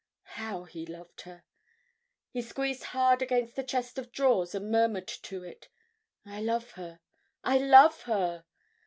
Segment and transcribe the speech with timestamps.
[0.33, 1.43] How he loved her!
[2.31, 5.69] He squeezed hard against the chest of drawers and murmured to it,
[6.25, 7.01] "I love her,
[7.43, 8.45] I love her!"